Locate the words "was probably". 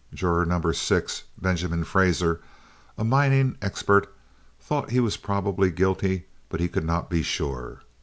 4.99-5.69